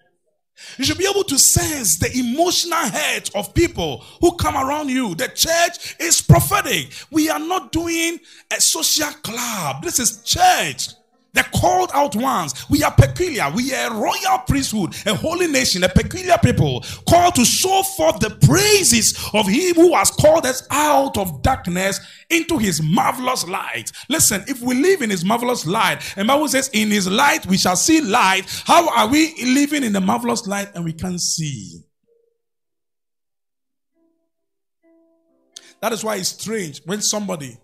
[0.80, 5.14] You should be able to sense the emotional hurt of people who come around you.
[5.14, 6.92] The church is prophetic.
[7.12, 8.20] We are not doing
[8.52, 9.84] a social club.
[9.84, 10.88] This is church.
[11.36, 12.68] The called out ones.
[12.70, 13.52] We are peculiar.
[13.54, 18.20] We are a royal priesthood, a holy nation, a peculiar people, called to show forth
[18.20, 23.92] the praises of Him who has called us out of darkness into His marvelous light.
[24.08, 27.58] Listen, if we live in His marvelous light, and Bible says, "In His light we
[27.58, 31.84] shall see light." How are we living in the marvelous light and we can't see?
[35.82, 37.58] That is why it's strange when somebody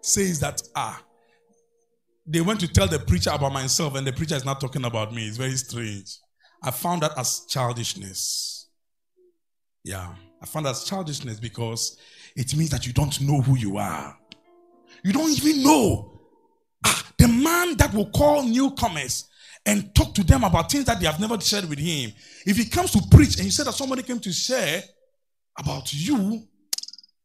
[0.00, 1.00] says that ah
[2.26, 5.14] they went to tell the preacher about myself, and the preacher is not talking about
[5.14, 5.26] me.
[5.26, 6.18] It's very strange.
[6.62, 8.68] I found that as childishness.
[9.84, 11.96] Yeah, I found that as childishness because
[12.34, 14.18] it means that you don't know who you are.
[15.04, 16.20] You don't even know.
[16.84, 19.28] Ah, the man that will call newcomers
[19.64, 22.12] and talk to them about things that they have never shared with him.
[22.44, 24.82] If he comes to preach and you said that somebody came to share
[25.58, 26.42] about you,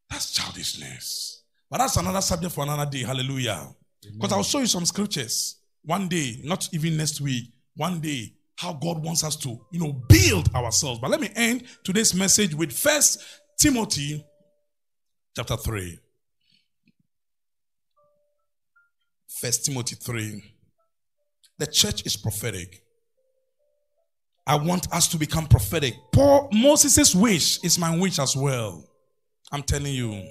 [0.10, 1.44] that's childishness.
[1.70, 3.04] But that's another subject for another day.
[3.04, 3.68] Hallelujah.
[4.02, 8.74] Because I'll show you some scriptures one day, not even next week, one day, how
[8.74, 11.00] God wants us to, you know, build ourselves.
[11.00, 13.24] But let me end today's message with First
[13.60, 14.24] Timothy
[15.36, 16.00] chapter 3.
[19.28, 20.44] First Timothy 3.
[21.58, 22.84] The church is prophetic.
[24.46, 25.96] I want us to become prophetic.
[26.12, 28.84] Paul Moses' wish is my wish as well.
[29.52, 30.24] I'm telling you.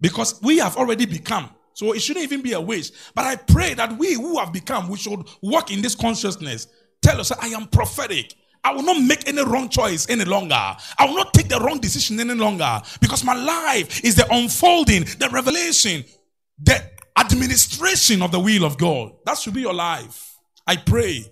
[0.00, 2.94] Because we have already become so it shouldn't even be a waste.
[3.14, 6.66] But I pray that we who have become, we should walk in this consciousness.
[7.00, 8.34] Tell us, I am prophetic.
[8.64, 10.54] I will not make any wrong choice any longer.
[10.54, 15.04] I will not take the wrong decision any longer because my life is the unfolding,
[15.18, 16.04] the revelation,
[16.62, 16.80] the
[17.18, 19.12] administration of the will of God.
[19.26, 20.36] That should be your life.
[20.66, 21.24] I pray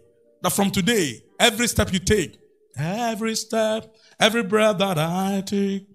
[0.42, 2.36] that from today, every step you take,
[2.76, 5.86] every step, every breath that I take,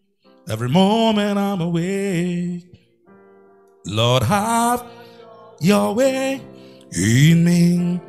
[0.50, 2.85] every moment I'm awake,
[3.86, 4.84] Lord, have
[5.62, 6.42] your way
[6.92, 8.02] in me.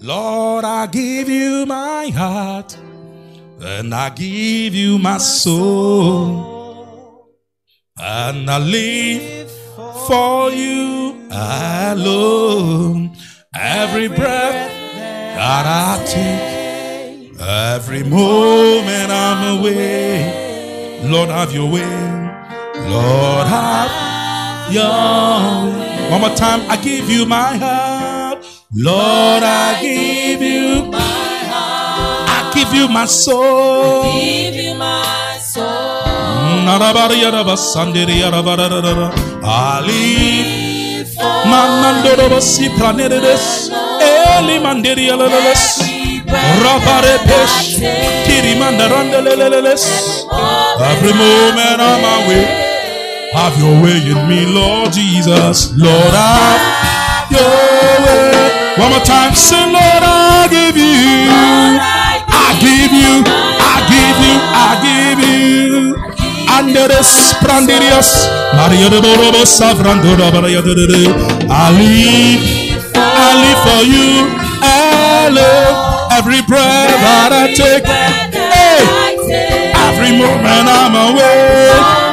[0.00, 2.76] Lord, I give you my heart
[3.60, 6.52] and I give you my soul.
[7.98, 9.50] And I live
[10.06, 13.16] for you alone.
[13.54, 14.70] Every breath
[15.36, 21.00] that I take, every moment I'm away.
[21.04, 22.20] Lord, have your way.
[22.90, 24.03] Lord, have
[24.70, 25.70] your
[26.10, 28.44] One more time, I give you my heart.
[28.74, 30.98] Lord, I give you my
[31.52, 32.28] heart.
[32.28, 34.02] I give you my soul.
[34.02, 35.64] I give you my soul.
[39.46, 41.10] I live
[41.46, 45.78] Mamandoro si planedes Eli manderi alaleles
[46.64, 47.76] Rabare pesh
[48.26, 49.84] Kiri mandarandeleles
[50.80, 52.63] Every moment on my way
[53.34, 55.72] have your way in me, Lord Jesus.
[55.76, 57.42] Lord, have your
[58.06, 58.54] way.
[58.78, 61.34] One more time, say, Lord, I give you.
[62.30, 63.22] I give you.
[63.26, 64.34] I give you.
[64.54, 66.14] I give you.
[66.48, 68.28] Anderes prandirios.
[68.54, 70.94] Maria de Borobo Savrandora de
[71.50, 72.64] I live.
[73.64, 74.28] For you.
[74.60, 76.08] Hello.
[76.12, 77.86] Every breath that I take.
[77.86, 78.84] Hey.
[79.88, 82.03] Every moment I'm your way.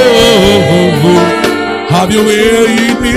[0.00, 3.16] Oh, oh, have your way in me.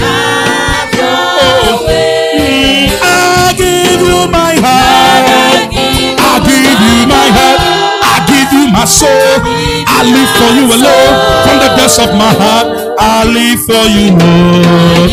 [0.00, 2.88] Have your way.
[3.02, 5.68] I give you my heart.
[6.16, 7.60] I give you my heart.
[8.00, 9.10] I give you my soul.
[9.12, 11.14] I live for you alone.
[11.44, 15.10] From the depths of my heart, I live for you, Lord.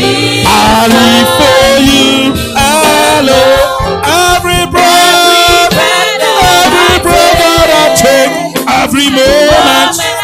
[0.48, 4.00] I live for you alone.
[4.08, 8.32] Every breath, every breath that I take,
[8.80, 10.15] every moment.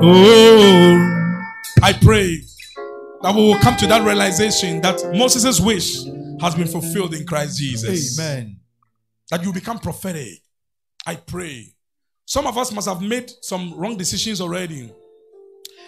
[0.00, 0.94] Oh,
[1.82, 2.42] I pray
[3.22, 6.04] that we will come to that realization that Moses' wish
[6.40, 8.18] has been fulfilled in Christ Jesus.
[8.20, 8.60] Amen.
[9.30, 10.42] That you become prophetic.
[11.04, 11.74] I pray.
[12.24, 14.92] Some of us must have made some wrong decisions already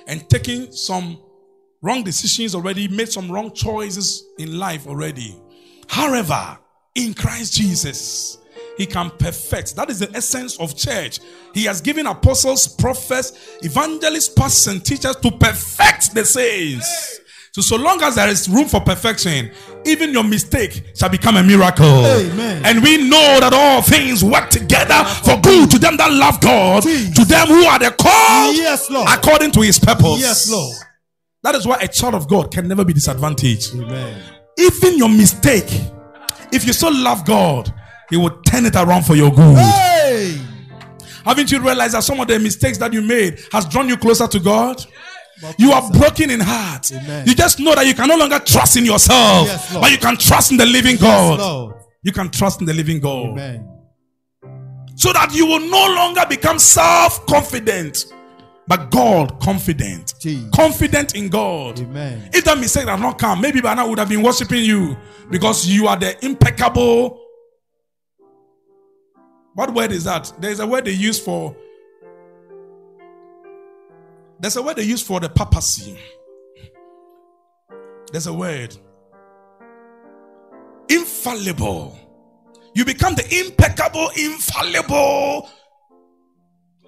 [0.09, 1.17] and taken some
[1.83, 5.37] wrong decisions already, made some wrong choices in life already.
[5.89, 6.59] However,
[6.95, 8.39] in Christ Jesus,
[8.77, 9.77] He can perfect.
[9.77, 11.21] That is the essence of church.
[11.55, 17.21] He has given apostles, prophets, evangelists, pastors, and teachers to perfect the saints.
[17.53, 19.51] So, so long as there is room for perfection,
[19.85, 21.85] even your mistake shall become a miracle.
[22.07, 22.63] Amen.
[22.65, 26.85] And we know that all things work together for good to them that love God,
[26.85, 29.09] to them who are the called Yes, Lord.
[29.11, 30.21] according to his purpose.
[30.21, 30.77] Yes, Lord.
[31.43, 33.75] That is why a child of God can never be disadvantaged.
[33.75, 34.23] Amen.
[34.59, 35.71] Even your mistake,
[36.53, 37.73] if you still love God,
[38.11, 39.57] He will turn it around for your good.
[39.57, 40.39] Hey.
[41.25, 44.27] Haven't you realized that some of the mistakes that you made has drawn you closer
[44.27, 44.85] to God?
[45.43, 46.93] But You are broken in heart.
[46.93, 47.27] Amen.
[47.27, 50.17] You just know that you can no longer trust in yourself, Yes, but you can
[50.19, 51.39] trust in the living God.
[51.39, 51.77] Lord.
[52.03, 53.31] You can trust in the living God.
[53.31, 53.67] Amen.
[54.97, 58.05] So that you will no longer become self confident,
[58.71, 60.15] but God confident.
[60.21, 60.49] Jesus.
[60.55, 61.81] Confident in God.
[61.81, 62.31] Amen.
[62.33, 64.97] If that mistake had not come, maybe by now I would have been worshiping you
[65.29, 67.21] because you are the impeccable.
[69.55, 70.33] What word is that?
[70.39, 71.57] There's a word they use for.
[74.39, 75.99] There's a word they use for the papacy.
[78.13, 78.77] There's a word.
[80.89, 81.99] Infallible.
[82.75, 85.51] You become the impeccable, infallible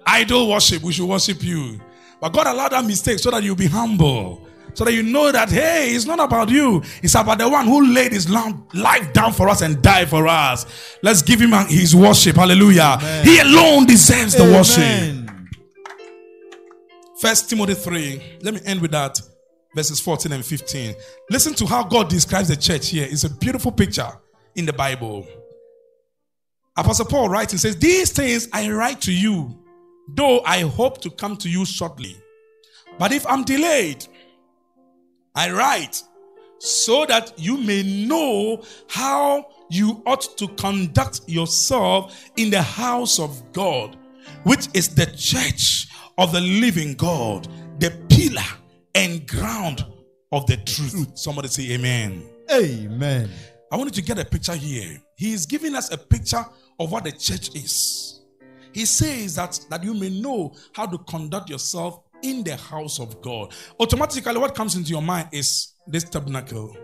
[0.05, 0.83] idol worship.
[0.83, 1.79] We should worship you.
[2.19, 4.47] But God allowed that mistake so that you be humble.
[4.73, 6.81] So that you know that, hey, it's not about you.
[7.03, 10.97] It's about the one who laid his life down for us and died for us.
[11.03, 12.37] Let's give him his worship.
[12.37, 12.97] Hallelujah.
[12.97, 13.25] Amen.
[13.25, 15.29] He alone deserves the worship.
[17.19, 18.39] First Timothy 3.
[18.41, 19.21] Let me end with that.
[19.75, 20.95] Verses 14 and 15.
[21.29, 23.07] Listen to how God describes the church here.
[23.09, 24.09] It's a beautiful picture
[24.55, 25.27] in the Bible.
[26.75, 29.62] Apostle Paul writes and says, These things I write to you,
[30.07, 32.15] though I hope to come to you shortly.
[32.99, 34.05] But if I'm delayed,
[35.35, 36.03] I write
[36.59, 43.51] so that you may know how you ought to conduct yourself in the house of
[43.51, 43.97] God,
[44.43, 45.87] which is the church
[46.17, 47.47] of the living God,
[47.79, 48.41] the pillar
[48.95, 49.85] and ground
[50.31, 51.17] of the truth.
[51.17, 52.29] Somebody say amen.
[52.51, 53.29] Amen.
[53.71, 55.01] I want you to get a picture here.
[55.17, 56.45] He is giving us a picture
[56.79, 58.21] of what the church is.
[58.73, 63.21] He says that, that you may know how to conduct yourself in the house of
[63.21, 63.53] God.
[63.79, 66.75] Automatically, what comes into your mind is this tabernacle.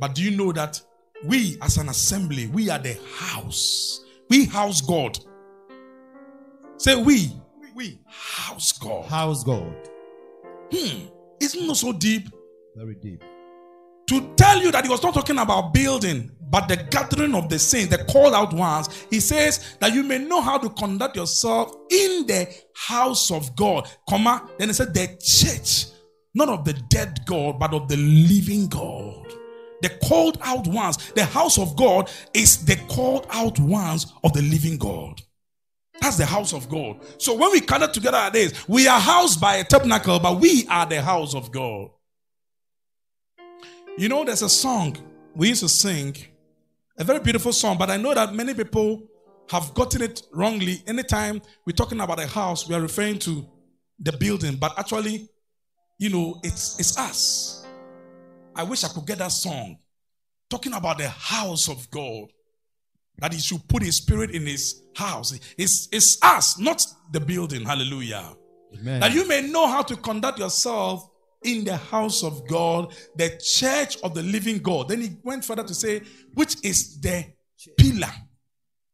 [0.00, 0.80] But do you know that
[1.24, 4.04] we, as an assembly, we are the house?
[4.28, 5.18] We house God.
[6.78, 7.30] Say we.
[7.74, 9.04] We house God.
[9.06, 9.88] House God.
[10.72, 11.06] Hmm.
[11.40, 12.28] Isn't it so deep?
[12.74, 13.22] Very deep.
[14.12, 17.58] To tell you that he was not talking about building, but the gathering of the
[17.58, 19.06] saints, the called out ones.
[19.08, 23.88] He says that you may know how to conduct yourself in the house of God,
[24.06, 24.46] comma.
[24.58, 25.86] Then he said the church,
[26.34, 29.32] not of the dead God, but of the living God.
[29.80, 34.42] The called out ones, the house of God is the called out ones of the
[34.42, 35.22] living God.
[36.02, 37.00] That's the house of God.
[37.16, 40.66] So when we gather together at this, we are housed by a tabernacle, but we
[40.68, 41.88] are the house of God.
[43.98, 44.96] You know, there's a song
[45.34, 46.16] we used to sing,
[46.96, 49.02] a very beautiful song, but I know that many people
[49.50, 50.82] have gotten it wrongly.
[50.86, 53.46] Anytime we're talking about a house, we are referring to
[53.98, 55.28] the building, but actually,
[55.98, 57.66] you know, it's it's us.
[58.56, 59.78] I wish I could get that song
[60.48, 62.32] talking about the house of God.
[63.18, 65.38] That he should put his spirit in his house.
[65.56, 67.64] It's, it's us, not the building.
[67.64, 68.34] Hallelujah
[68.74, 69.00] Amen.
[69.00, 71.08] that you may know how to conduct yourself
[71.44, 74.88] in the house of God, the church of the living God.
[74.88, 76.02] Then he went further to say,
[76.34, 77.24] which is the
[77.76, 78.12] pillar.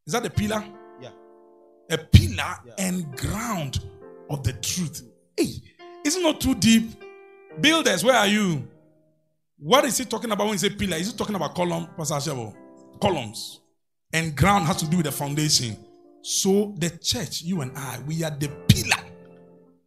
[0.07, 0.65] Is that the pillar?
[1.01, 1.11] Yeah.
[1.91, 3.85] A pillar and ground
[4.31, 5.03] of the truth.
[5.37, 5.53] Hey,
[6.05, 6.91] isn't not too deep?
[7.61, 8.67] Builders, where are you?
[9.59, 10.97] What is he talking about when he say pillar?
[10.97, 12.55] Is he talking about column, Pastor Ashebo?
[13.01, 13.61] Columns.
[14.13, 15.77] And ground has to do with the foundation.
[16.23, 19.05] So the church, you and I, we are the pillar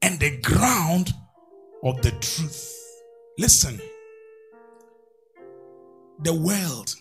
[0.01, 1.14] and the ground
[1.84, 2.77] of the truth.
[3.38, 3.82] Listen,
[6.23, 6.95] the world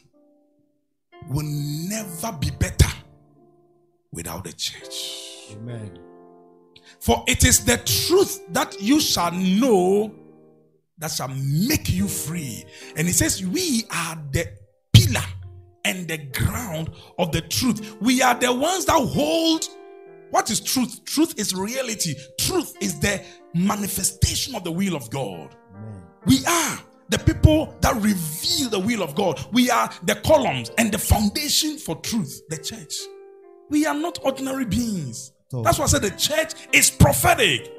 [1.28, 2.90] will never be better
[4.12, 5.52] without the church.
[5.52, 5.98] Amen.
[7.00, 10.14] For it is the truth that you shall know
[10.98, 12.64] that shall make you free.
[12.96, 14.48] And he says, We are the
[14.92, 15.24] pillar
[15.84, 17.96] and the ground of the truth.
[18.00, 19.68] We are the ones that hold
[20.30, 21.04] what is truth?
[21.04, 23.22] Truth is reality, truth is the
[23.54, 25.54] manifestation of the will of God.
[25.74, 26.02] Amen.
[26.26, 26.78] We are
[27.08, 29.44] the people that reveal the will of God.
[29.52, 32.94] We are the columns and the foundation for truth, the church.
[33.68, 35.32] We are not ordinary beings.
[35.50, 37.72] So- That's why I said the church is prophetic.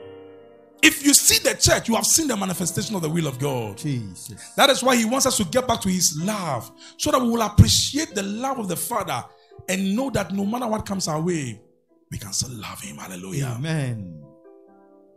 [0.82, 3.78] If you see the church, you have seen the manifestation of the will of God.
[3.78, 4.42] Jesus.
[4.58, 7.30] That is why he wants us to get back to his love so that we
[7.30, 9.24] will appreciate the love of the Father
[9.70, 11.62] and know that no matter what comes our way,
[12.10, 12.98] we can still love him.
[12.98, 13.54] Hallelujah.
[13.58, 14.24] Amen.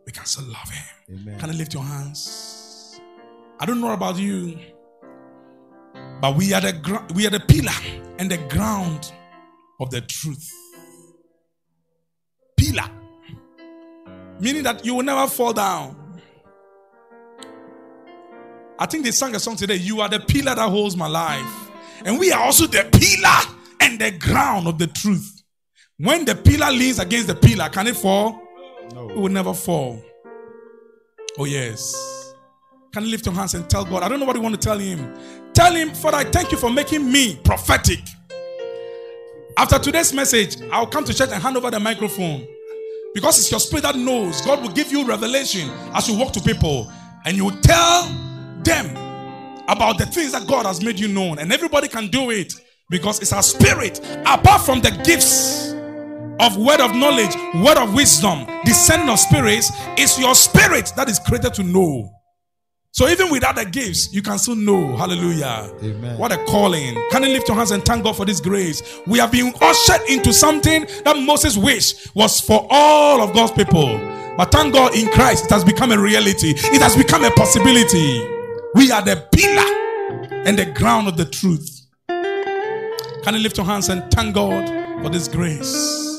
[0.06, 0.84] We can still love him.
[1.20, 1.38] Amen.
[1.40, 3.00] Can you lift your hands?
[3.58, 4.58] I don't know about you,
[6.20, 7.72] but we are the gr- we are the pillar
[8.18, 9.12] and the ground
[9.80, 10.50] of the truth.
[12.56, 12.90] Pillar,
[14.40, 16.00] meaning that you will never fall down.
[18.78, 19.76] I think they sang a song today.
[19.76, 21.70] You are the pillar that holds my life,
[22.04, 25.42] and we are also the pillar and the ground of the truth.
[25.96, 28.40] When the pillar leans against the pillar, can it fall?
[28.96, 30.02] It will never fall.
[31.38, 32.34] Oh, yes.
[32.92, 34.02] Can you lift your hands and tell God?
[34.04, 35.14] I don't know what you want to tell Him.
[35.52, 38.00] Tell Him, Father, I thank you for making me prophetic.
[39.56, 42.46] After today's message, I'll come to church and hand over the microphone.
[43.14, 44.40] Because it's your spirit that knows.
[44.42, 46.90] God will give you revelation as you walk to people.
[47.24, 48.04] And you tell
[48.62, 48.96] them
[49.68, 51.38] about the things that God has made you known.
[51.38, 52.52] And everybody can do it
[52.90, 54.00] because it's our spirit.
[54.26, 55.73] Apart from the gifts
[56.40, 61.18] of word of knowledge, word of wisdom, discerning of spirits, it's your spirit that is
[61.18, 62.10] created to know.
[62.92, 64.96] So even without the gifts, you can still know.
[64.96, 65.68] Hallelujah.
[65.82, 66.16] Amen.
[66.16, 66.96] What a calling.
[67.10, 69.00] Can you lift your hands and thank God for this grace?
[69.08, 73.98] We have been ushered into something that Moses wished was for all of God's people.
[74.36, 76.54] But thank God in Christ, it has become a reality.
[76.56, 78.20] It has become a possibility.
[78.76, 81.86] We are the pillar and the ground of the truth.
[83.24, 84.68] Can you lift your hands and thank God
[85.02, 86.13] for this grace?